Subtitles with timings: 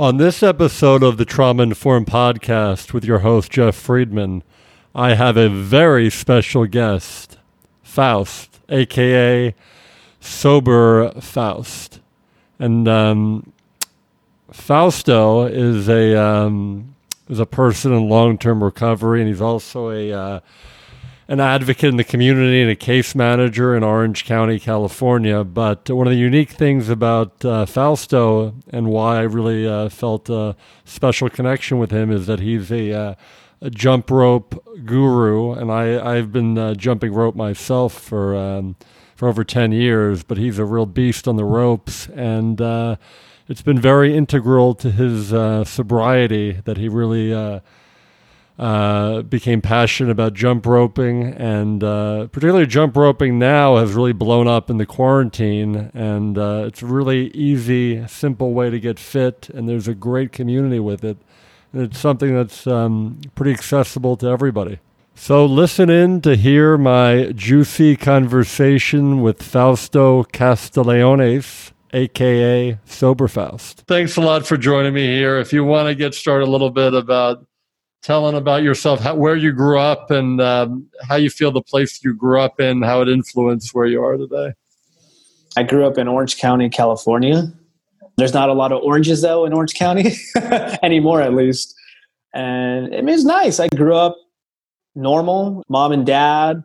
[0.00, 4.42] On this episode of the Trauma Informed Podcast with your host, Jeff Friedman,
[4.94, 7.36] I have a very special guest,
[7.82, 9.54] Faust, aka
[10.18, 12.00] Sober Faust.
[12.58, 13.52] And um,
[14.50, 16.96] Fausto is a, um,
[17.28, 20.40] is a person in long term recovery, and he's also a uh,
[21.30, 25.44] an advocate in the community and a case manager in Orange County, California.
[25.44, 30.28] But one of the unique things about uh, Fausto and why I really uh, felt
[30.28, 33.14] a special connection with him is that he's a, uh,
[33.60, 38.74] a jump rope guru, and I, I've been uh, jumping rope myself for um,
[39.14, 40.24] for over ten years.
[40.24, 42.96] But he's a real beast on the ropes, and uh,
[43.46, 47.32] it's been very integral to his uh, sobriety that he really
[48.60, 54.46] uh, became passionate about jump roping, and uh, particularly jump roping now has really blown
[54.46, 55.90] up in the quarantine.
[55.94, 60.30] And uh, it's a really easy, simple way to get fit, and there's a great
[60.30, 61.16] community with it.
[61.72, 64.80] And it's something that's um, pretty accessible to everybody.
[65.14, 73.84] So listen in to hear my juicy conversation with Fausto Castileones, aka Sober Faust.
[73.86, 75.38] Thanks a lot for joining me here.
[75.38, 77.46] If you want to get started a little bit about
[78.02, 82.02] telling about yourself, how, where you grew up, and um, how you feel the place
[82.02, 84.54] you grew up in, how it influenced where you are today.
[85.56, 87.52] I grew up in Orange County, California.
[88.16, 90.12] There's not a lot of oranges though in Orange County
[90.82, 91.74] anymore, at least.
[92.32, 93.58] And it was nice.
[93.58, 94.16] I grew up
[94.94, 96.62] normal, mom and dad,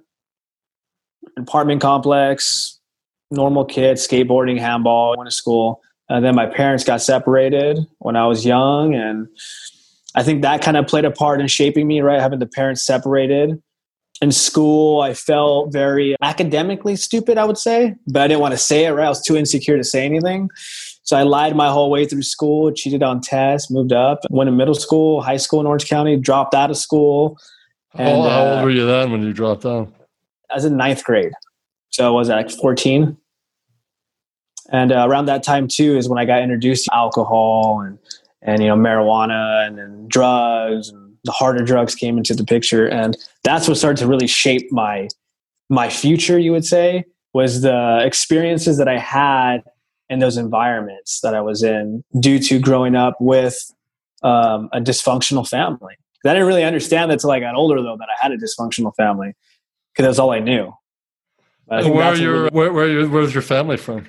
[1.38, 2.80] apartment complex,
[3.32, 5.82] normal kid, skateboarding, handball, went to school.
[6.10, 9.28] And then my parents got separated when I was young, and
[10.16, 12.22] I think that kind of played a part in shaping me, right?
[12.22, 13.62] Having the parents separated.
[14.22, 18.58] In school, I felt very academically stupid, I would say, but I didn't want to
[18.58, 19.06] say it, right?
[19.06, 20.50] I was too insecure to say anything.
[21.04, 24.54] So I lied my whole way through school, cheated on tests, moved up, went to
[24.54, 27.38] middle school, high school in Orange County, dropped out of school.
[27.94, 29.94] And, how, old uh, were you then when you dropped out?
[30.50, 31.34] I was in ninth grade.
[31.90, 33.18] So I was like 14.
[34.72, 38.00] And uh, around that time, too, is when I got introduced to alcohol and
[38.46, 42.88] and you know marijuana and, drugs and the harder drugs came into the picture.
[42.88, 45.10] And that's what started to really shape my
[45.70, 49.64] my future you would say was the experiences that i had
[50.10, 53.58] in those environments that i was in due to growing up with
[54.22, 55.96] um, a dysfunctional family.
[56.24, 58.96] I didn't really understand that until i got older though that i had a dysfunctional
[58.96, 59.34] family
[59.92, 60.72] because that's all i knew.
[61.68, 64.08] I where, your, really, where, where, where's your family from?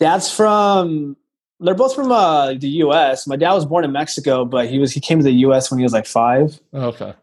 [0.00, 1.16] Dad's from
[1.60, 3.26] they're both from uh, the U.S.
[3.26, 5.70] My dad was born in Mexico, but he was he came to the U.S.
[5.70, 6.60] when he was like five.
[6.74, 7.14] Okay.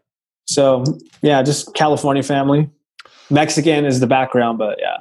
[0.46, 0.84] So
[1.22, 2.70] yeah, just California family.
[3.30, 4.98] Mexican is the background, but yeah.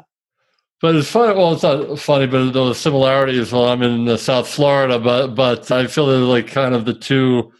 [0.81, 1.37] But it's funny.
[1.37, 3.51] Well, it's not funny, but the similarities.
[3.51, 7.51] Well, I'm in uh, South Florida, but but I feel like kind of the two.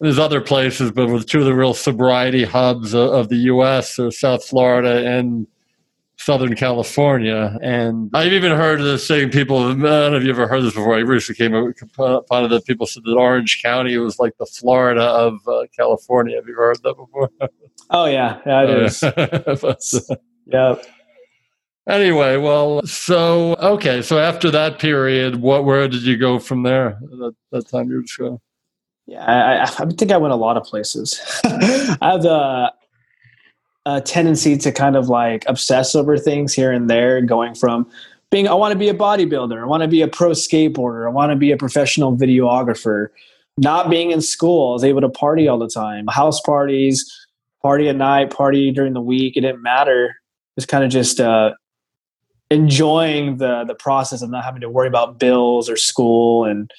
[0.00, 3.98] There's other places, but with two of the real sobriety hubs of, of the U.S.
[3.98, 5.46] are South Florida and
[6.16, 7.58] Southern California.
[7.62, 10.74] And I've even heard the same people, I don't know if you ever heard this
[10.74, 10.94] before.
[10.94, 11.54] I recently came
[11.98, 16.36] upon it that people said that Orange County was like the Florida of uh, California.
[16.36, 17.30] Have you ever heard that before?
[17.90, 18.40] Oh, yeah.
[18.46, 19.00] Yeah, it oh, is.
[19.60, 20.16] but, uh,
[20.46, 20.74] yeah.
[21.86, 24.00] Anyway, well, so, okay.
[24.00, 26.98] So after that period, what, where did you go from there?
[27.02, 28.40] That, that time you were just going?
[29.06, 31.20] Yeah, I, I, think I went a lot of places.
[31.44, 32.72] I have the
[33.86, 37.88] a tendency to kind of like obsess over things here and there, going from
[38.30, 41.10] being, I want to be a bodybuilder, I want to be a pro skateboarder, I
[41.10, 43.08] want to be a professional videographer.
[43.56, 47.08] Not being in school, I was able to party all the time, house parties,
[47.62, 49.36] party at night, party during the week.
[49.36, 50.06] It didn't matter.
[50.06, 51.52] It was kind of just uh,
[52.50, 56.70] enjoying the the process of not having to worry about bills or school, and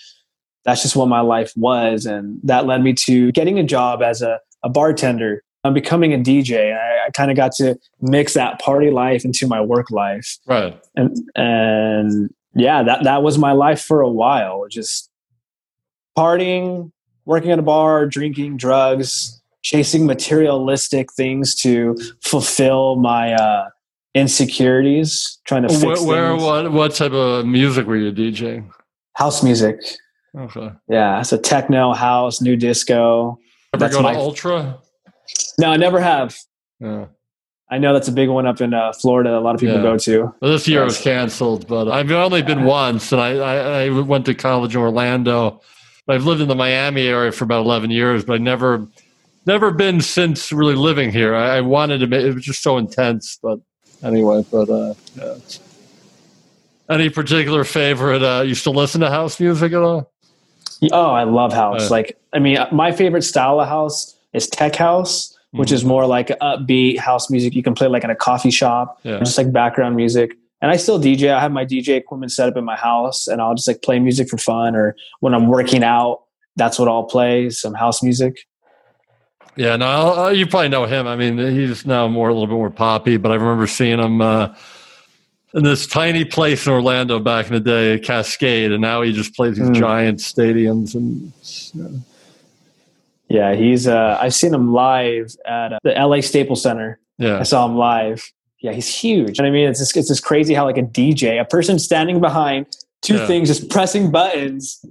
[0.65, 2.05] that's just what my life was.
[2.05, 6.17] And that led me to getting a job as a, a bartender I'm becoming a
[6.17, 6.77] DJ.
[6.77, 10.37] I, I kind of got to mix that party life into my work life.
[10.45, 10.79] Right.
[10.95, 14.67] And and yeah, that that was my life for a while.
[14.69, 15.09] Just
[16.15, 16.91] partying,
[17.25, 23.69] working at a bar, drinking, drugs, chasing materialistic things to fulfill my uh,
[24.13, 28.69] insecurities, trying to fix where, where what what type of music were you DJing?
[29.13, 29.77] House music.
[30.37, 30.69] Okay.
[30.87, 33.39] Yeah, so techno, house, new disco.
[33.73, 34.79] Ever That's go to my, Ultra?
[35.57, 36.37] No, I never have.
[36.79, 37.05] Yeah.
[37.69, 39.37] I know that's a big one up in uh, Florida.
[39.37, 39.81] A lot of people yeah.
[39.81, 40.33] go to.
[40.39, 44.25] Well, this year was canceled, but I've only been once, and I, I, I, went
[44.27, 45.61] to college in Orlando.
[46.07, 48.87] I've lived in the Miami area for about eleven years, but I never,
[49.47, 51.33] never been since really living here.
[51.33, 52.07] I, I wanted to.
[52.07, 53.59] Make, it was just so intense, but
[54.03, 54.45] anyway.
[54.51, 55.35] But uh, yeah.
[56.87, 58.21] Any particular favorite?
[58.21, 60.13] Uh, you still listen to house music at all?
[60.91, 61.87] Oh, I love house.
[61.87, 65.73] Uh, like, I mean, my favorite style of house is tech house, which Mhm.
[65.73, 67.55] is more like upbeat house music.
[67.55, 69.19] You can play like in a coffee shop, Yeah.
[69.19, 70.35] just like background music.
[70.61, 71.31] And I still DJ.
[71.31, 73.99] I have my DJ equipment set up in my house, and I'll just like play
[73.99, 74.75] music for fun.
[74.75, 76.21] Or when I'm working out,
[76.55, 78.45] that's what I'll play some house music.
[79.57, 81.07] Yeah, no, I'll- uh, you probably know him.
[81.07, 84.21] I mean, he's now more a little bit more poppy, but I remember seeing him
[84.21, 84.49] uh,
[85.53, 89.33] in this tiny place in Orlando back in the day, Kaskade, and now he just
[89.35, 89.75] plays these Mm.
[89.75, 90.93] giant stadiums.
[90.95, 91.31] And
[93.29, 93.87] Yeah, he's.
[93.87, 96.99] Uh, I've seen him live at uh, the LA Staples Center.
[97.17, 98.23] yeah, I saw him live.
[98.59, 99.37] Yeah, he's huge.
[99.39, 102.19] And I mean, it's just, it's just crazy how like a DJ, a person standing
[102.19, 102.65] behind
[103.01, 103.27] two Yeah.
[103.27, 104.83] things, just pressing buttons,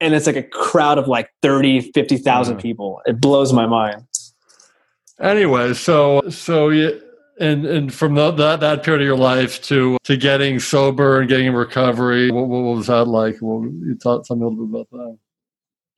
[0.00, 2.60] and it's like a crowd of like 30, 50,000 Yeah.
[2.62, 3.00] people.
[3.06, 4.02] It blows my mind.
[5.20, 7.00] Anyway, so so you
[7.40, 11.28] and and from the, that that period of your life to to getting sober and
[11.28, 13.36] getting in recovery, what, what was that like?
[13.38, 15.18] What, you taught tell me a little bit about that.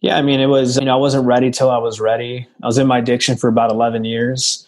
[0.06, 2.47] Yeah, I mean, it was, you know, I wasn't ready till I was ready.
[2.62, 4.64] I was in my addiction for about 11 years,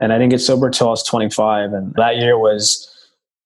[0.00, 1.72] and I didn't get sober till I was 25.
[1.72, 2.92] And that year was,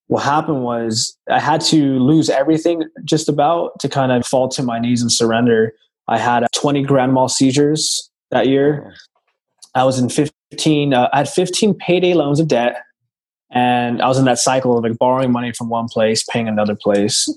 [0.06, 4.62] what happened was I had to lose everything just about to kind of fall to
[4.62, 5.74] my knees and surrender.
[6.08, 8.94] I had uh, 20 grand mal seizures that year.
[9.74, 12.82] I was in 15, uh, I had 15 payday loans of debt.
[13.50, 16.74] And I was in that cycle of like borrowing money from one place, paying another
[16.74, 17.28] place,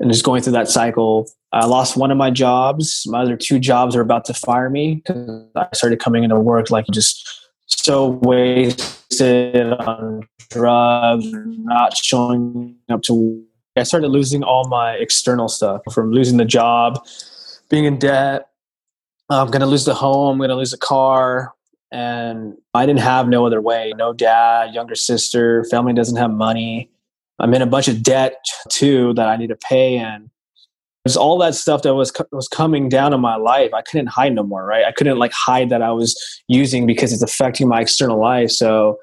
[0.00, 1.30] and just going through that cycle.
[1.52, 3.04] I lost one of my jobs.
[3.06, 6.70] My other two jobs are about to fire me because I started coming into work
[6.70, 7.28] like just
[7.66, 13.14] so wasted on drugs, not showing up to.
[13.14, 13.44] work.
[13.76, 17.06] I started losing all my external stuff from losing the job,
[17.68, 18.48] being in debt.
[19.30, 20.32] I'm going to lose the home.
[20.32, 21.54] I'm going to lose the car.
[21.92, 23.92] And I didn't have no other way.
[23.96, 26.90] No dad, younger sister, family doesn't have money.
[27.40, 28.36] I'm in a bunch of debt
[28.68, 29.96] too that I need to pay.
[29.96, 30.30] And
[31.04, 33.72] there's all that stuff that was was coming down in my life.
[33.72, 34.84] I couldn't hide no more, right?
[34.84, 38.50] I couldn't like hide that I was using because it's affecting my external life.
[38.50, 38.98] So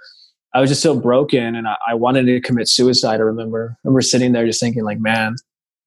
[0.54, 3.20] I was just so broken, and I, I wanted to commit suicide.
[3.20, 5.36] I remember, I remember sitting there just thinking, like, man,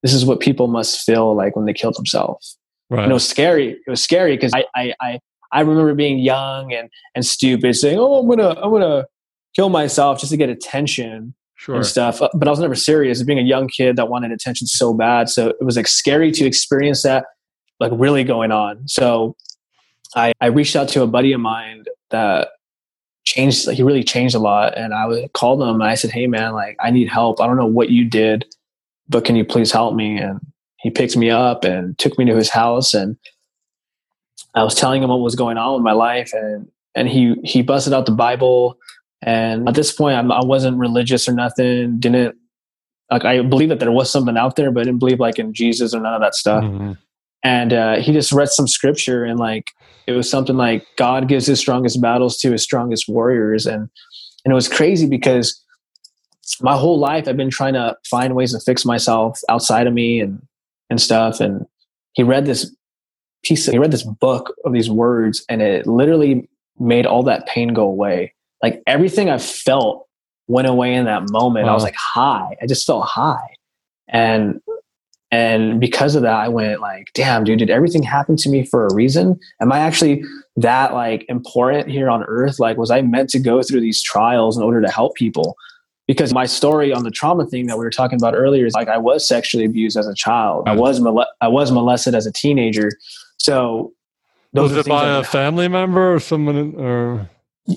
[0.03, 2.57] this is what people must feel like when they kill themselves.
[2.89, 3.03] Right.
[3.03, 3.71] And it was scary.
[3.85, 5.19] It was scary because I, I, I,
[5.51, 9.05] I remember being young and and stupid, saying, "Oh, I'm gonna, I'm gonna
[9.55, 11.75] kill myself just to get attention." Sure.
[11.75, 12.21] and stuff.
[12.21, 13.21] Uh, But I was never serious.
[13.23, 16.45] Being a young kid that wanted attention so bad, so it was like scary to
[16.45, 17.25] experience that,
[17.79, 18.87] like really going on.
[18.87, 19.35] So
[20.15, 22.49] I, I reached out to a buddy of mine that
[23.23, 23.69] changed.
[23.69, 26.53] He really changed a lot, and I was, called him and I said, "Hey, man,
[26.53, 27.39] like I need help.
[27.39, 28.45] I don't know what you did,
[29.07, 30.39] but can you please help me?" And
[30.79, 33.17] he picked me up and took me to his house, and
[34.55, 37.61] I was telling him what was going on with my life, and and he he
[37.61, 38.77] busted out the Bible.
[39.21, 41.99] And at this point, I'm, I wasn't religious or nothing.
[41.99, 42.35] Didn't
[43.11, 45.53] like I believe that there was something out there, but I didn't believe like in
[45.53, 46.63] Jesus or none of that stuff.
[46.63, 46.97] Mhm.
[47.43, 49.71] And uh, he just read some scripture, and like
[50.07, 53.89] it was something like God gives His strongest battles to His strongest warriors, and
[54.45, 55.59] and it was crazy because
[56.61, 60.19] my whole life I've been trying to find ways to fix myself outside of me
[60.19, 60.41] and
[60.89, 61.39] and stuff.
[61.39, 61.65] And
[62.13, 62.73] he read this
[63.43, 63.67] piece.
[63.67, 66.47] Of, he read this book of these words, and it literally
[66.79, 68.33] made all that pain go away.
[68.63, 70.07] Like everything I felt
[70.47, 71.67] went away in that moment.
[71.67, 72.55] I was like high.
[72.61, 73.55] I just felt high,
[74.07, 74.61] and
[75.31, 78.85] and because of that, I went like, damn, dude, did everything happen to me for
[78.85, 79.39] a reason?
[79.61, 80.23] Am I actually
[80.57, 82.59] that like important here on earth?
[82.59, 85.55] Like, was I meant to go through these trials in order to help people?
[86.07, 88.89] Because my story on the trauma thing that we were talking about earlier is like
[88.89, 90.67] I was sexually abused as a child.
[90.67, 92.89] I was mole- I was molested as a teenager.
[93.37, 93.93] So
[94.53, 96.75] Was it by that- a family member or someone?
[96.75, 97.29] Or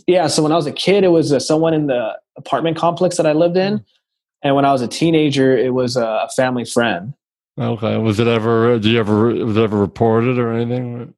[0.07, 3.17] yeah so when i was a kid it was uh, someone in the apartment complex
[3.17, 3.85] that i lived in mm.
[4.43, 7.15] and when i was a teenager it was a family friend
[7.57, 8.73] okay, was it ever?
[8.73, 9.27] Uh, did you ever?
[9.27, 11.15] Was it ever reported or anything?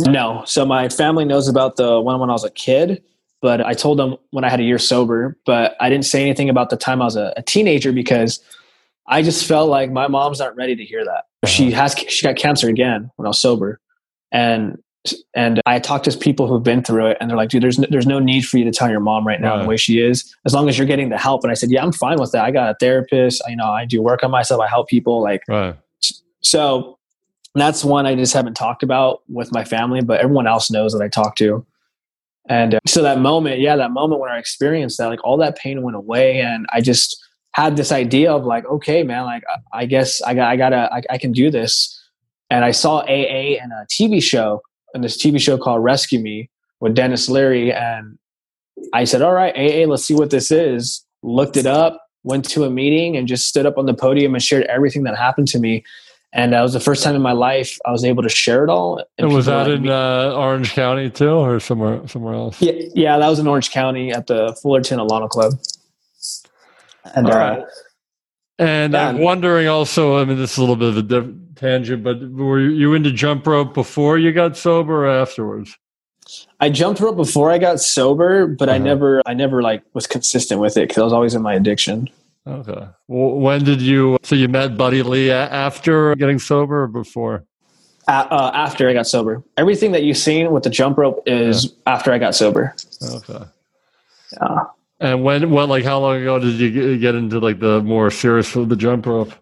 [0.00, 3.02] no so my family knows about the one when i was a kid
[3.40, 6.48] but i told them when i had a year sober but i didn't say anything
[6.48, 8.40] about the time i was a, a teenager because
[9.06, 11.82] i just felt like my mom's not ready to hear that she uh-huh.
[11.82, 13.80] has she got cancer again when i was sober
[14.32, 14.78] and
[15.34, 17.86] and I talked to people who've been through it, and they're like, "Dude, there's no,
[17.90, 19.62] there's no need for you to tell your mom right now Right.
[19.62, 21.82] the way she is, as long as you're getting the help." And I said, "Yeah,
[21.82, 22.44] I'm fine with that.
[22.44, 23.42] I got a therapist.
[23.46, 24.60] I, you know, I do work on myself.
[24.60, 25.22] I help people.
[25.22, 25.74] Like, Right.
[26.40, 26.98] so
[27.54, 31.02] that's one I just haven't talked about with my family, but everyone else knows that
[31.02, 31.64] I talk to.
[32.48, 35.56] And uh, so that moment, yeah, that moment when I experienced that, like all that
[35.56, 37.16] pain went away, and I just
[37.52, 40.88] had this idea of like, okay, man, like I I guess I got, I gotta,
[40.92, 41.92] I, I can do this.
[42.50, 44.60] And I saw AA in a TV show,
[44.96, 46.50] in this TV show called Rescue Me
[46.80, 48.18] with Denis Leary, and
[48.92, 51.04] I said, all right, AA, let's see what this is.
[51.22, 54.42] Looked it up, went to a meeting, and just stood up on the podium and
[54.42, 55.84] shared everything that happened to me
[56.36, 58.68] and that was the first time in my life I was able to share it
[58.68, 58.98] all.
[58.98, 62.60] And, and was that in uh, Orange County too, or somewhere somewhere else?
[62.60, 65.54] Yeah, yeah, that was in Orange County at the Fullerton Alano Club.
[67.14, 67.64] And, uh,
[68.58, 69.08] and yeah.
[69.08, 70.18] I'm wondering also.
[70.18, 73.10] I mean, this is a little bit of a diff- tangent, but were you into
[73.12, 75.76] jump rope before you got sober or afterwards?
[76.60, 78.76] I jumped rope before I got sober, but uh-huh.
[78.76, 81.54] I never, I never like was consistent with it because I was always in my
[81.54, 82.08] addiction.
[82.46, 82.86] Okay.
[83.08, 84.18] Well, when did you?
[84.22, 87.44] So you met Buddy Lee after getting sober or before?
[88.08, 89.42] Uh, uh, after I got sober.
[89.56, 91.94] Everything that you've seen with the jump rope is yeah.
[91.94, 92.74] after I got sober.
[93.02, 93.44] Okay.
[94.32, 94.64] Yeah.
[94.98, 98.56] And when, when, like, how long ago did you get into like the more serious
[98.56, 99.32] of the jump rope?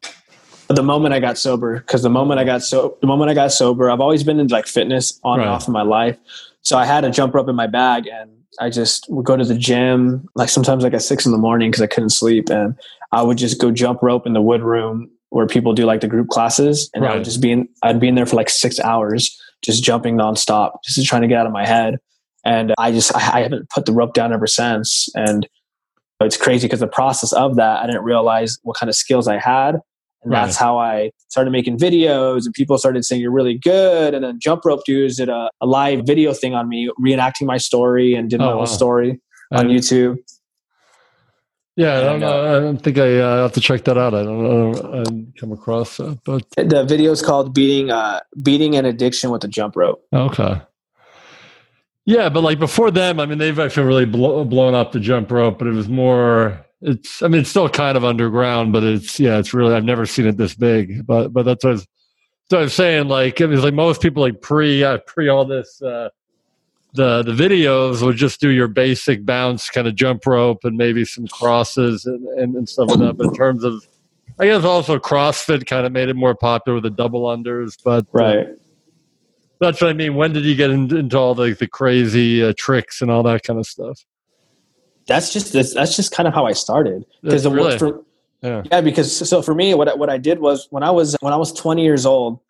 [0.68, 3.52] The moment I got sober, because the moment I got so, the moment I got
[3.52, 5.44] sober, I've always been in like fitness on right.
[5.44, 6.16] and off in my life.
[6.62, 9.44] So I had a jump rope in my bag, and I just would go to
[9.44, 12.74] the gym, like sometimes like at six in the morning because I couldn't sleep, and
[13.12, 16.08] I would just go jump rope in the wood room where people do like the
[16.08, 17.12] group classes, and right.
[17.12, 17.68] I would just be in.
[17.82, 21.38] I'd be in there for like six hours, just jumping nonstop, just trying to get
[21.38, 22.00] out of my head.
[22.44, 25.08] And I just I, I haven't put the rope down ever since.
[25.14, 25.48] And
[26.20, 29.38] it's crazy because the process of that, I didn't realize what kind of skills I
[29.38, 29.76] had.
[30.22, 30.46] And right.
[30.46, 34.14] that's how I started making videos, and people started saying you're really good.
[34.14, 37.58] And then Jump Rope Dudes did a, a live video thing on me, reenacting my
[37.58, 38.64] story, and did oh, my wow.
[38.64, 39.20] story
[39.52, 40.16] on YouTube.
[41.76, 42.56] Yeah, I don't know.
[42.56, 44.14] I don't think I uh, have to check that out.
[44.14, 45.02] I don't know.
[45.02, 49.44] I come across that, but the video is called "Beating uh, Beating an Addiction with
[49.44, 50.62] a Jump Rope." Okay.
[52.06, 55.30] Yeah, but like before them, I mean, they've actually really blow, blown up the jump
[55.30, 56.64] rope, but it was more.
[56.82, 57.22] It's.
[57.22, 59.18] I mean, it's still kind of underground, but it's.
[59.18, 59.74] Yeah, it's really.
[59.74, 61.86] I've never seen it this big, but but that's what I was,
[62.50, 63.08] so I was saying.
[63.08, 65.80] Like, I mean, like most people, like pre uh, pre all this.
[65.80, 66.10] Uh,
[66.92, 71.04] the the videos would just do your basic bounce kind of jump rope and maybe
[71.04, 73.16] some crosses and, and, and stuff like that.
[73.16, 73.84] But in terms of
[74.38, 78.04] I guess also CrossFit kind of made it more popular with the double unders, but
[78.06, 78.38] uh, right.
[78.46, 78.52] Uh,
[79.60, 80.14] that's what I mean.
[80.14, 83.42] When did you get into, into all the, the crazy uh, tricks and all that
[83.42, 84.04] kind of stuff?
[85.06, 87.78] That's just that's, that's just kind of how I started because really?
[87.78, 88.02] for,
[88.40, 88.62] yeah.
[88.70, 91.36] yeah because so for me what what I did was when I was when I
[91.36, 92.40] was 20 years old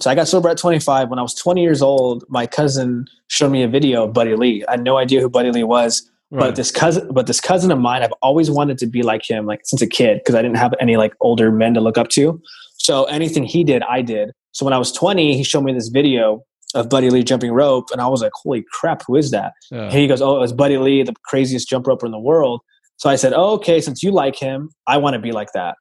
[0.00, 1.08] so I got sober at 25.
[1.08, 4.64] When I was 20 years old, my cousin showed me a video of Buddy Lee.
[4.66, 6.40] I had no idea who Buddy Lee was, right.
[6.40, 9.46] but this cousin, but this cousin of mine, I've always wanted to be like him,
[9.46, 12.08] like since a kid, because I didn't have any like older men to look up
[12.10, 12.40] to.
[12.78, 14.32] So anything he did, I did.
[14.56, 16.42] So when I was 20, he showed me this video
[16.74, 19.90] of Buddy Lee jumping rope, and I was like, "Holy crap, who is that?" Yeah.
[19.90, 22.62] He goes, "Oh, it's Buddy Lee, the craziest jump roper in the world."
[22.96, 25.74] So I said, oh, "Okay, since you like him, I want to be like that."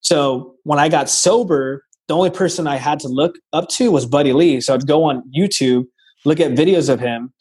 [0.00, 4.06] So when I got sober, the only person I had to look up to was
[4.06, 4.60] Buddy Lee.
[4.60, 5.84] So I'd go on YouTube,
[6.24, 7.32] look at videos of him,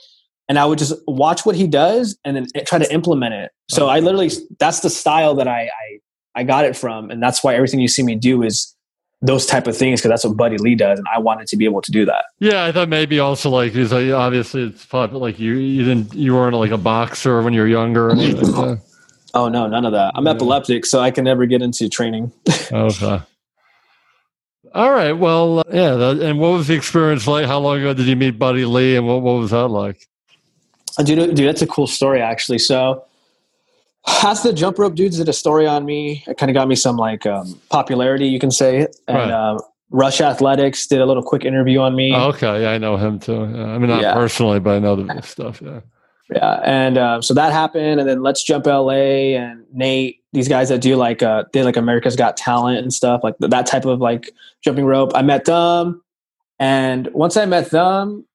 [0.47, 3.49] and I would just watch what he does and then try to implement it.
[3.71, 7.43] So I literally that's the style that I I, I got it from, and that's
[7.43, 8.74] why everything you see me do is
[9.25, 11.65] those type of things because that's what Buddy Lee does, and I wanted to be
[11.65, 12.25] able to do that.
[12.39, 16.13] Yeah, I thought maybe also like because obviously it's fun, but Like you, you didn't,
[16.13, 18.11] you weren't like a boxer when you were younger.
[19.33, 20.11] oh no, none of that.
[20.15, 20.31] I'm yeah.
[20.31, 22.31] epileptic, so I can never get into training.
[22.71, 23.21] okay.
[24.73, 25.13] All right.
[25.13, 25.95] Well, uh, yeah.
[25.95, 27.45] That, and what was the experience like?
[27.45, 30.07] How long ago did you meet Buddy Lee, and what, what was that like?
[31.03, 32.59] Dude, dude, that's a cool story actually.
[32.59, 33.03] So,
[34.07, 36.23] as the jump rope dudes did a story on me.
[36.27, 38.87] It kind of got me some like um, popularity, you can say.
[39.07, 39.31] And right.
[39.31, 39.59] uh,
[39.91, 42.13] Rush Athletics did a little quick interview on me.
[42.13, 43.33] Oh, okay, yeah, I know him too.
[43.33, 43.67] Yeah.
[43.67, 44.13] I mean, not yeah.
[44.13, 45.61] personally, but I know the stuff.
[45.61, 45.81] Yeah.
[46.33, 50.69] Yeah, and uh, so that happened, and then Let's Jump LA and Nate, these guys
[50.69, 53.99] that do like uh, they like America's Got Talent and stuff like that type of
[53.99, 54.31] like
[54.63, 55.11] jumping rope.
[55.13, 56.01] I met them,
[56.57, 58.25] and once I met them,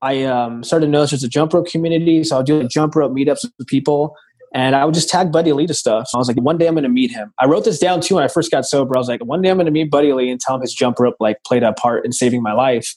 [0.00, 2.24] I um, started to notice there's a jump rope community.
[2.24, 4.16] So I'll do like jump rope meetups with people,
[4.56, 6.08] and I would just tag Buddy Lee to stuff.
[6.14, 7.30] I was like, one day I'm going to meet him.
[7.38, 8.96] I wrote this down too when I first got sober.
[8.96, 10.72] I was like, one day I'm going to meet Buddy Lee and tell him his
[10.72, 12.94] jump rope like played a part in saving my life.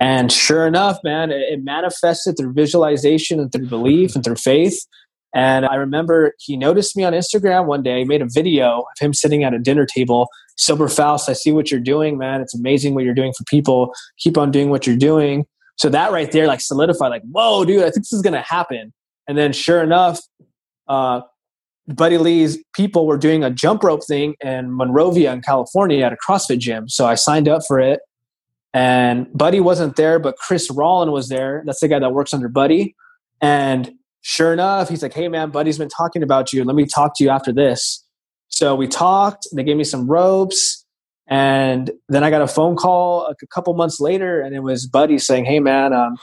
[0.00, 4.84] And sure enough, man, it, manifested through visualization and through belief and through faith.
[5.32, 9.14] And I remember he noticed me on Instagram one day, made a video of him
[9.14, 10.26] sitting at a dinner table.
[10.56, 12.40] Sober Faust, I see what you're doing, man.
[12.40, 13.94] It's amazing what you're doing for people.
[14.18, 15.46] Keep on doing what you're doing.
[15.76, 18.92] So that right there, like solidified, like, whoa, dude, I think this is gonna happen.
[19.28, 20.20] And then sure enough,
[20.88, 21.20] uh,
[21.88, 26.16] Buddy Lee's people were doing a jump rope thing in Monrovia in California at a
[26.16, 26.88] CrossFit gym.
[26.88, 28.00] So I signed up for it.
[28.74, 31.62] And Buddy wasn't there, but Chris Rollin was there.
[31.64, 32.94] That's the guy that works under Buddy.
[33.40, 36.64] And sure enough, he's like, Hey man, Buddy's been talking about you.
[36.64, 38.04] Let me talk to you after this.
[38.48, 40.84] So we talked, they gave me some ropes.
[41.28, 45.18] And then I got a phone call a couple months later, and it was Buddy
[45.18, 46.16] saying, Hey man, um,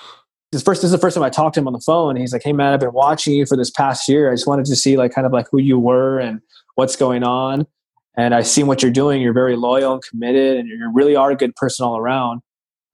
[0.53, 2.15] this first this is the first time I talked to him on the phone.
[2.15, 4.31] He's like, Hey man, I've been watching you for this past year.
[4.31, 6.39] I just wanted to see like kind of like who you were and
[6.75, 7.67] what's going on.
[8.15, 9.21] and I've seen what you're doing.
[9.21, 12.41] You're very loyal and committed, and you really are a good person all around.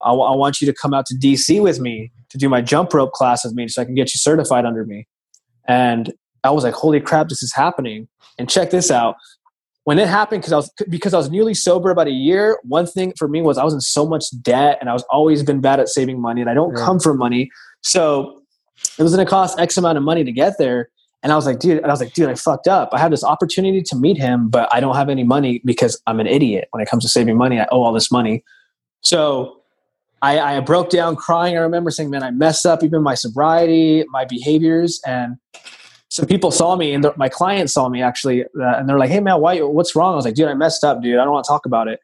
[0.02, 2.62] I, w- I want you to come out to DC with me to do my
[2.62, 5.06] jump rope class with me so I can get you certified under me.
[5.68, 6.12] And
[6.42, 8.08] I was like, holy crap, this is happening.
[8.38, 9.16] And check this out.
[9.90, 12.86] When it happened, because I was because I was newly sober about a year, one
[12.86, 15.60] thing for me was I was in so much debt and I was always been
[15.60, 16.84] bad at saving money and I don't yeah.
[16.84, 17.50] come from money.
[17.80, 18.40] So
[18.96, 20.90] it was gonna cost X amount of money to get there.
[21.24, 22.90] And I was like, dude, and I was like, dude, I fucked up.
[22.92, 26.20] I had this opportunity to meet him, but I don't have any money because I'm
[26.20, 27.58] an idiot when it comes to saving money.
[27.58, 28.44] I owe all this money.
[29.00, 29.60] So
[30.22, 31.56] I, I broke down crying.
[31.56, 35.00] I remember saying, man, I messed up even my sobriety, my behaviors.
[35.04, 35.38] And
[36.10, 38.42] some people saw me and my clients saw me actually.
[38.42, 40.12] Uh, and they're like, hey, man, why, what's wrong?
[40.12, 41.18] I was like, dude, I messed up, dude.
[41.18, 42.00] I don't want to talk about it.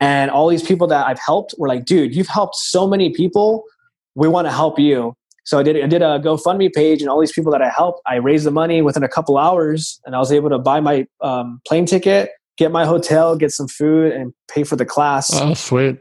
[0.00, 3.64] And all these people that I've helped were like, dude, you've helped so many people.
[4.14, 5.14] We want to help you.
[5.44, 8.00] So I did, I did a GoFundMe page and all these people that I helped,
[8.06, 11.06] I raised the money within a couple hours and I was able to buy my
[11.20, 15.30] um, plane ticket, get my hotel, get some food and pay for the class.
[15.34, 15.98] Oh, sweet.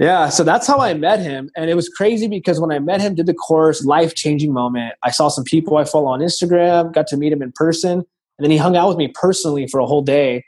[0.00, 1.50] Yeah, so that's how I met him.
[1.54, 4.94] And it was crazy because when I met him, did the course, life changing moment.
[5.02, 7.92] I saw some people I follow on Instagram, got to meet him in person.
[7.92, 8.04] And
[8.44, 10.42] then he hung out with me personally for a whole day.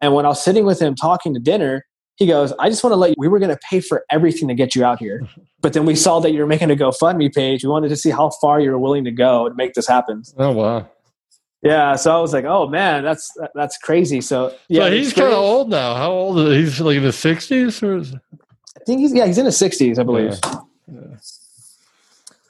[0.00, 1.86] And when I was sitting with him talking to dinner,
[2.16, 4.48] he goes, I just want to let you, we were going to pay for everything
[4.48, 5.26] to get you out here.
[5.62, 7.64] But then we saw that you were making a GoFundMe page.
[7.64, 10.22] We wanted to see how far you were willing to go to make this happen.
[10.36, 10.88] Oh, wow.
[11.62, 15.32] Yeah, so I was like, "Oh man, that's that's crazy." So yeah, so he's kind
[15.32, 15.96] of old now.
[15.96, 16.56] How old is he?
[16.60, 18.14] He's like in his sixties, or is
[18.86, 20.38] think he's yeah he's in his sixties, I believe.
[20.44, 20.60] Yeah.
[20.88, 21.16] Yeah.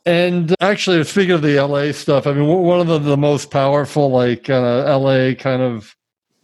[0.07, 4.09] And actually, speaking of the LA stuff, I mean, one of the, the most powerful,
[4.09, 5.97] like uh, LA kind of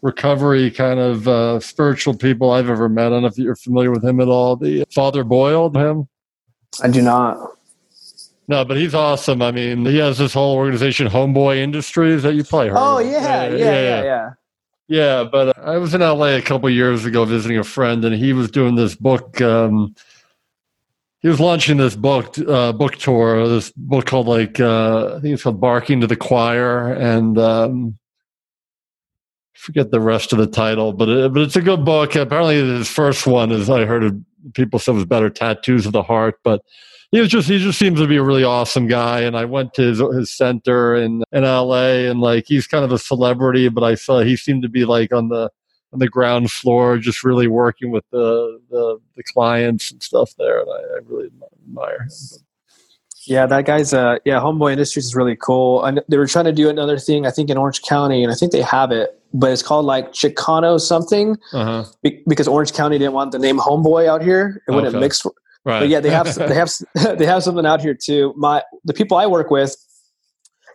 [0.03, 3.07] recovery, kind of uh, spiritual people I've ever met.
[3.07, 4.57] I don't know if you're familiar with him at all.
[4.57, 6.09] The Father Boyle, him.
[6.83, 7.57] I do not.
[8.49, 9.41] No, but he's awesome.
[9.41, 12.69] I mean, he has this whole organization, Homeboy Industries, that you play.
[12.73, 14.31] Oh yeah, yeah, yeah, yeah.
[14.89, 15.25] Yeah.
[15.25, 18.51] But I was in LA a couple years ago visiting a friend, and he was
[18.51, 19.41] doing this book.
[19.41, 19.95] Um,
[21.21, 25.35] he was launching this book uh, book tour, this book called like uh, I think
[25.35, 27.99] it's called "Barking to the Choir," and um,
[29.55, 32.17] forget the rest of the title, but it, but it's a good book.
[32.17, 36.41] Apparently, his first one is I heard people said was better, "Tattoos of the Heart,"
[36.43, 36.63] but
[37.13, 39.73] he was just he just seems to be a really awesome guy and i went
[39.75, 43.85] to his, his center in in la and like he's kind of a celebrity but
[43.85, 45.49] i saw he seemed to be like on the
[45.93, 50.61] on the ground floor just really working with the the, the clients and stuff there
[50.61, 51.31] and i, I really
[51.69, 52.11] admire him
[53.25, 55.85] yeah, that guy's uh yeah, Homeboy Industries is really cool.
[55.85, 58.35] And they were trying to do another thing, I think in Orange County, and I
[58.35, 61.85] think they have it, but it's called like Chicano something uh-huh.
[62.03, 64.63] be- because Orange County didn't want the name Homeboy out here.
[64.67, 65.01] It wouldn't okay.
[65.01, 65.25] mix
[65.65, 65.81] Right.
[65.81, 66.71] But yeah, they have they have
[67.19, 68.35] they have something out here too.
[68.37, 69.77] My the people I work with,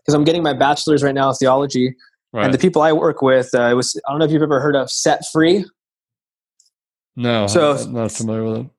[0.01, 1.95] because I'm getting my bachelor's right now in theology,
[2.31, 2.45] right.
[2.45, 4.61] and the people I work with, uh, it was I don't know if you've ever
[4.61, 5.65] heard of Set Free.
[7.15, 8.69] No, so I'm not familiar with it.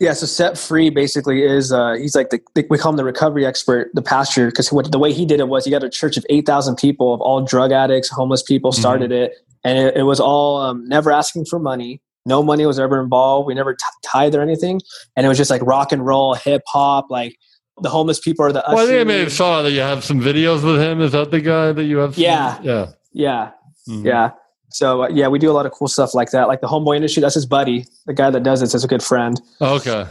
[0.00, 2.40] Yeah, so Set Free basically is uh, he's like the
[2.70, 5.64] we call him the recovery expert, the pastor, because the way he did it was
[5.64, 8.80] he got a church of eight thousand people of all drug addicts, homeless people mm-hmm.
[8.80, 9.24] started mm-hmm.
[9.24, 9.32] it,
[9.64, 13.46] and it, it was all um, never asking for money no money was ever involved.
[13.46, 14.80] We never t- tithe or anything,
[15.16, 17.36] and it was just like rock and roll, hip hop, like
[17.80, 18.62] the homeless people are the.
[18.68, 21.00] Well, I think I may have saw that you have some videos with him.
[21.00, 22.14] Is that the guy that you have?
[22.14, 22.24] Seen?
[22.24, 23.50] Yeah, yeah, yeah,
[23.88, 24.06] mm-hmm.
[24.06, 24.30] yeah.
[24.70, 26.48] So uh, yeah, we do a lot of cool stuff like that.
[26.48, 27.86] Like the homeboy industry, that's his buddy.
[28.06, 28.84] The guy that does it.
[28.84, 29.40] a good friend.
[29.60, 30.06] Okay.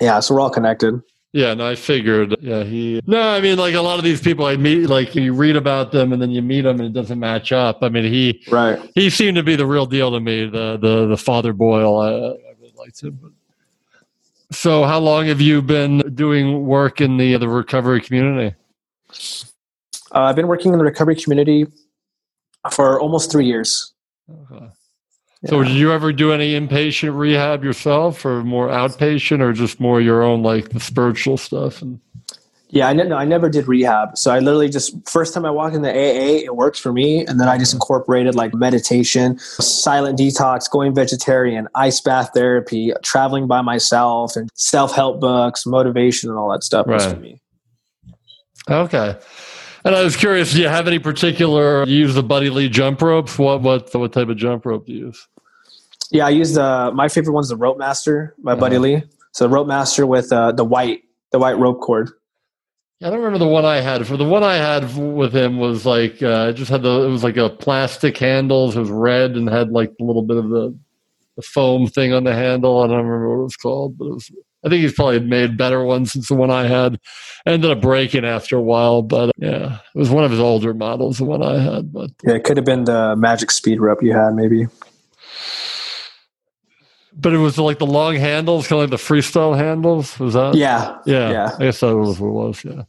[0.00, 1.00] Yeah, so we're all connected.
[1.32, 2.36] Yeah, no, I figured.
[2.40, 3.00] Yeah, he.
[3.06, 5.92] No, I mean, like a lot of these people I meet, like you read about
[5.92, 7.78] them and then you meet them and it doesn't match up.
[7.82, 8.44] I mean, he.
[8.50, 8.80] Right.
[8.96, 10.46] He seemed to be the real deal to me.
[10.46, 11.98] The the the Father Boyle.
[11.98, 13.18] I, I really liked him.
[13.22, 13.30] But.
[14.52, 18.56] So, how long have you been doing work in the the recovery community?
[20.12, 21.66] Uh, I've been working in the recovery community
[22.72, 23.92] for almost three years.
[25.44, 25.50] Okay.
[25.50, 30.00] So, did you ever do any inpatient rehab yourself, or more outpatient, or just more
[30.00, 31.80] your own, like the spiritual stuff?
[31.80, 32.00] And
[32.72, 34.16] yeah, I no, I never did rehab.
[34.16, 37.26] So I literally just first time I walked in the AA, it worked for me,
[37.26, 43.48] and then I just incorporated like meditation, silent detox, going vegetarian, ice bath therapy, traveling
[43.48, 46.94] by myself, and self help books, motivation, and all that stuff right.
[46.94, 47.40] was for me.
[48.68, 49.16] Okay.
[49.84, 53.00] And I was curious, do you have any particular you use the Buddy Lee jump
[53.00, 53.38] ropes?
[53.38, 55.28] What what what type of jump rope do you use?
[56.10, 58.60] Yeah, I use the my favorite one's the Rope Master by uh-huh.
[58.60, 59.02] Buddy Lee.
[59.32, 62.10] So the Rope Master with uh, the white the white rope cord.
[62.98, 64.06] Yeah, I don't remember the one I had.
[64.06, 67.08] For the one I had with him was like uh, it just had the it
[67.08, 68.76] was like a plastic handles.
[68.76, 70.76] It was red and had like a little bit of the
[71.36, 72.82] the foam thing on the handle.
[72.82, 74.30] I don't remember what it was called, but it was
[74.64, 77.00] I think he's probably made better ones since the one I had.
[77.46, 81.18] ended up breaking after a while, but yeah, it was one of his older models,
[81.18, 81.92] the one I had.
[81.92, 84.66] But yeah, it could have been the Magic Speed rope you had, maybe.
[87.12, 90.18] But it was like the long handles, kind of like the freestyle handles.
[90.18, 90.54] Was that?
[90.54, 90.98] Yeah.
[91.06, 91.30] Yeah.
[91.30, 91.56] Yeah.
[91.58, 92.64] I guess that was what it was.
[92.64, 92.82] Yeah.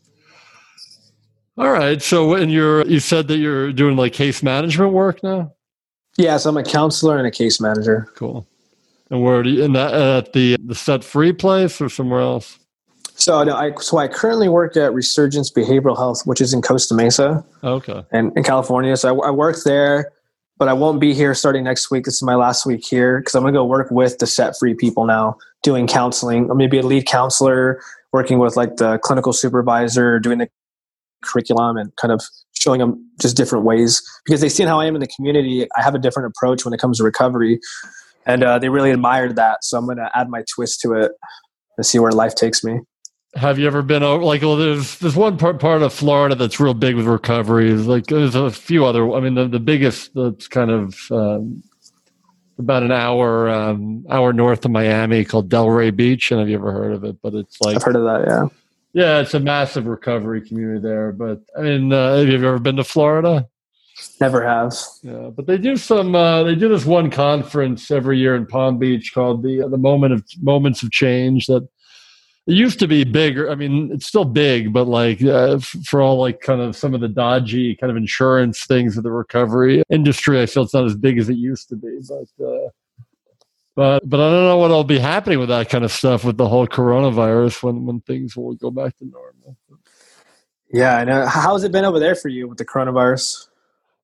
[1.57, 2.01] All right.
[2.01, 5.53] So when you're, you said that you're doing like case management work now.
[6.17, 6.37] Yeah.
[6.37, 8.07] So I'm a counselor and a case manager.
[8.15, 8.47] Cool.
[9.11, 12.21] And where do you, in that, uh, at the, the set free place or somewhere
[12.21, 12.57] else?
[13.15, 16.95] So no, I so I currently work at Resurgence Behavioral Health, which is in Costa
[16.95, 18.03] Mesa Okay.
[18.11, 18.97] and in California.
[18.97, 20.11] So I, I work there,
[20.57, 22.05] but I won't be here starting next week.
[22.05, 24.57] This is my last week here because I'm going to go work with the set
[24.57, 26.49] free people now, doing counseling.
[26.49, 27.79] I'm to be a lead counselor,
[28.11, 30.49] working with like the clinical supervisor, doing the
[31.23, 34.95] curriculum and kind of showing them just different ways because they seen how I am
[34.95, 35.67] in the community.
[35.77, 37.59] I have a different approach when it comes to recovery,
[38.25, 39.63] and uh, they really admired that.
[39.63, 41.11] So I'm going to add my twist to it
[41.77, 42.79] and see where life takes me.
[43.35, 46.59] Have you ever been over like well there's there's one part part of Florida that's
[46.59, 47.71] real big with recovery.
[47.71, 51.63] Like there's a few other I mean the, the biggest that's kind of um,
[52.57, 56.73] about an hour um, hour north of Miami called Delray Beach and have you ever
[56.73, 57.21] heard of it?
[57.21, 58.25] But it's like I've heard of that.
[58.27, 58.47] Yeah.
[59.01, 61.13] yeah, it's a massive recovery community there.
[61.13, 63.47] But I mean uh, have you ever been to Florida?
[64.19, 64.73] Never have.
[65.03, 66.15] Yeah, but they do some.
[66.15, 70.13] Uh, they do this one conference every year in Palm Beach called the the Moment
[70.13, 71.47] of Moments of Change.
[71.47, 71.67] That
[72.47, 73.49] it used to be bigger.
[73.49, 76.93] I mean, it's still big, but like uh, f- for all like kind of some
[76.93, 80.85] of the dodgy kind of insurance things of the recovery industry, I feel it's not
[80.85, 81.99] as big as it used to be.
[82.07, 82.69] But uh,
[83.75, 86.47] but but I don't know what'll be happening with that kind of stuff with the
[86.47, 89.57] whole coronavirus when when things will go back to normal.
[90.73, 91.25] Yeah, I know.
[91.25, 93.47] How's it been over there for you with the coronavirus?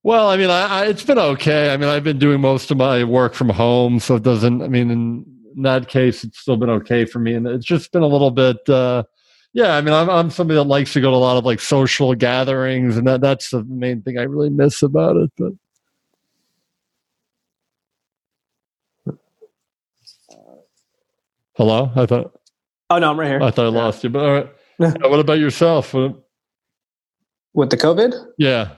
[0.08, 1.74] Well, I mean, I, I, it's been okay.
[1.74, 4.62] I mean, I've been doing most of my work from home, so it doesn't.
[4.62, 7.91] I mean, in, in that case, it's still been okay for me, and it's just
[7.91, 8.70] been a little bit.
[8.70, 9.04] Uh,
[9.52, 11.60] yeah, I mean, I'm I'm somebody that likes to go to a lot of like
[11.60, 15.30] social gatherings, and that that's the main thing I really miss about it.
[15.38, 15.52] But
[21.58, 22.34] hello, I thought
[22.89, 23.41] Oh no, I'm right here.
[23.41, 24.10] I thought I lost you.
[24.10, 25.93] But all right, what about yourself?
[25.93, 28.13] With the COVID?
[28.38, 28.76] Yeah,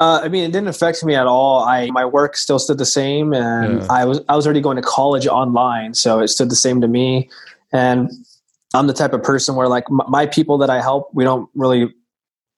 [0.00, 1.62] Uh, I mean, it didn't affect me at all.
[1.62, 3.86] I my work still stood the same, and Yeah.
[3.90, 6.88] I was I was already going to college online, so it stood the same to
[6.88, 7.28] me.
[7.72, 8.10] And
[8.74, 11.48] I'm the type of person where like m- my people that I help, we don't
[11.54, 11.92] really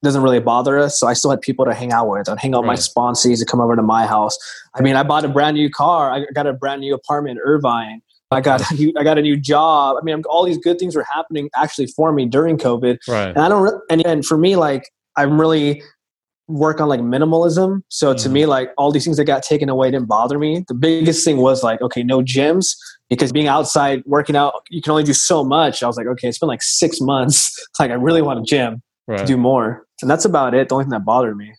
[0.04, 0.98] doesn't really bother us.
[0.98, 2.28] So I still had people to hang out with.
[2.28, 2.78] I'd hang out with my Right.
[2.80, 4.36] sponsees to come over to my house.
[4.74, 6.10] I mean, I bought a brand new car.
[6.12, 8.02] I got a brand new apartment in Irvine.
[8.32, 9.96] I got a new, I got a new job.
[10.00, 12.98] I mean, I'm, all these good things were happening actually for me during COVID.
[13.08, 13.28] right.
[13.28, 15.82] and I don't and, and for me like I'm really
[16.52, 18.32] work on like minimalism so to Mhm.
[18.32, 21.38] me like all these things that got taken away didn't bother me the biggest thing
[21.38, 22.76] was like okay no gyms
[23.08, 26.28] because being outside working out you can only do so much I was like okay
[26.28, 28.82] it's been like six months like I really want a gym
[29.18, 31.52] to do more and that's about it the only thing that bothered me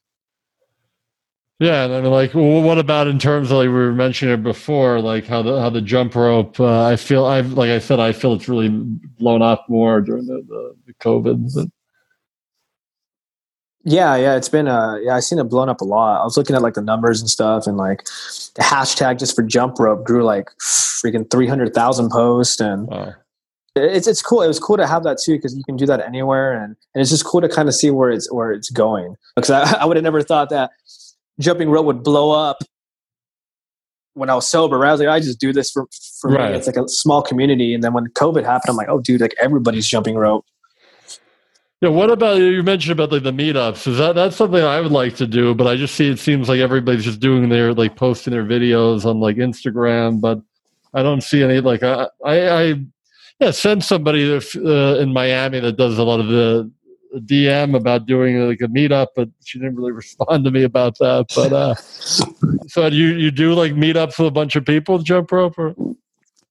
[1.60, 4.34] Yeah, and I mean, like, well, what about in terms of like we were mentioning
[4.34, 6.60] it before, like how the how the jump rope?
[6.60, 10.26] Uh, I feel I've like I said, I feel it's really blown up more during
[10.26, 11.70] the the, the COVID.
[13.86, 16.22] Yeah, yeah, it's been uh yeah, I've seen it blown up a lot.
[16.22, 18.04] I was looking at like the numbers and stuff and like
[18.56, 23.14] the hashtag just for jump rope grew like freaking 300,000 posts and wow.
[23.76, 24.42] it's it's cool.
[24.42, 27.02] It was cool to have that too because you can do that anywhere and, and
[27.02, 29.16] it's just cool to kind of see where it's where it's going.
[29.36, 30.72] Because I, I would have never thought that
[31.40, 32.64] jumping rope would blow up
[34.14, 34.78] when I was sober.
[34.78, 34.90] Right?
[34.90, 35.88] I was like, I just do this for
[36.22, 36.52] for Right.
[36.52, 36.58] me.
[36.58, 37.74] It's like a small community.
[37.74, 40.46] And then when COVID happened, I'm like, oh dude, like everybody's jumping rope.
[41.84, 43.88] Yeah, what about you mentioned about like the meetups?
[43.88, 46.48] Is that that's something I would like to do, but I just see it seems
[46.48, 50.40] like everybody's just doing their like posting their videos on like Instagram, but
[50.94, 52.76] I don't see any like I I, I
[53.42, 56.72] yeah send somebody if, uh, in Miami that does a lot of the
[57.16, 61.26] DM about doing like a meetup, but she didn't really respond to me about that.
[61.36, 61.76] But uh
[62.70, 65.76] so you you do like meetups with a bunch of people jump rope or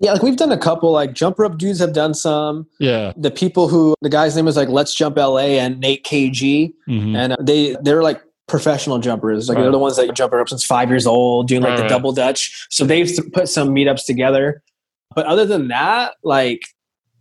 [0.02, 0.90] Yeah, like we've done a couple.
[0.92, 2.66] Like jump rope dudes have done some.
[2.80, 6.72] yeah The people who the guy's name is like Let's Jump LA and Nate KG.
[6.88, 7.16] Mhm.
[7.16, 9.62] and uh, they they're like professional jumpers like Right.
[9.62, 12.12] they're the ones that jump rope since five years old doing like Right, the double
[12.12, 14.62] dutch so they've put some meetups together
[15.14, 16.60] but other than that like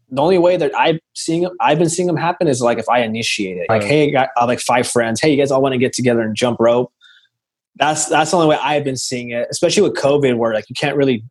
[0.09, 2.99] the only way that i've seeing i've been seeing them happen is like if i
[3.01, 3.89] initiate it like Right.
[3.89, 6.35] hey I have like five friends hey you guys all want to get together and
[6.35, 6.91] jump rope
[7.77, 10.75] that's that's the only way i've been seeing it especially with covid where like you
[10.77, 11.23] can't really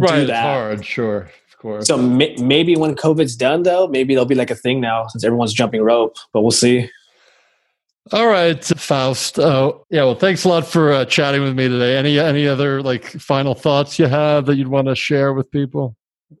[0.00, 4.14] right do that hard sure of course so ma- maybe when covid's done though maybe
[4.14, 6.88] there'll be like a thing now since everyone's jumping rope but we'll see
[8.10, 9.38] All right, Faust.
[9.38, 10.02] Oh, yeah.
[10.04, 11.98] Well, thanks a lot for uh, chatting with me today.
[11.98, 15.94] Any any other like final thoughts you have that you'd want to share with people?
[16.30, 16.36] Uh,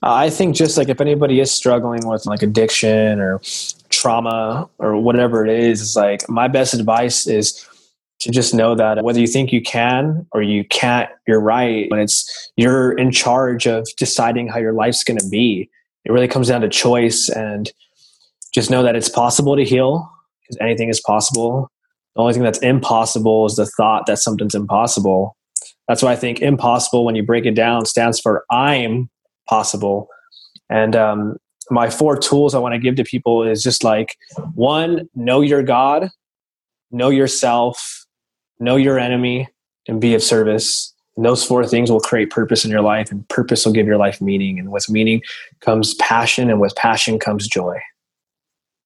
[0.00, 3.40] I think just like if anybody is struggling with like addiction or
[3.88, 7.66] trauma or whatever it is, it's like my best advice is
[8.24, 11.90] to just know that whether you think you can or you can't, you're right.
[11.90, 15.68] When it's you're in charge of deciding how your life's going to be,
[16.06, 17.70] it really comes down to choice and
[18.54, 20.10] just know that it's possible to heal
[20.40, 21.70] because anything is possible.
[22.16, 25.36] The only thing that's impossible is the thought that something's impossible.
[25.86, 29.10] That's why I think impossible, when you break it down, stands for I'm
[29.46, 30.08] possible.
[30.70, 31.36] And um,
[31.70, 34.16] my four tools I want to give to people is just like
[34.54, 36.08] one, know your God,
[36.90, 38.03] know yourself,
[38.60, 39.48] know your enemy,
[39.88, 40.92] and be of service.
[41.16, 43.98] And those four things will create purpose in your life, and purpose will give your
[43.98, 44.58] life meaning.
[44.58, 45.22] And with meaning
[45.60, 47.78] comes passion, and with passion comes joy.